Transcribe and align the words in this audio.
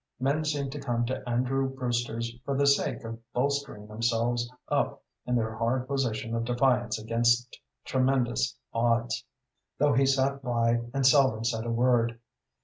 Men 0.19 0.43
seemed 0.45 0.71
to 0.71 0.79
come 0.79 1.05
to 1.05 1.29
Andrew 1.29 1.69
Brewster's 1.69 2.35
for 2.43 2.57
the 2.57 2.65
sake 2.65 3.03
of 3.03 3.19
bolstering 3.33 3.85
themselves 3.85 4.51
up 4.67 5.03
in 5.27 5.35
their 5.35 5.53
hard 5.55 5.87
position 5.87 6.33
of 6.35 6.43
defiance 6.43 6.97
against 6.97 7.59
tremendous 7.85 8.57
odds, 8.73 9.23
though 9.77 9.93
he 9.93 10.07
sat 10.07 10.41
by 10.41 10.81
and 10.91 11.05
seldom 11.05 11.43
said 11.43 11.67
a 11.67 11.71
word. 11.71 12.19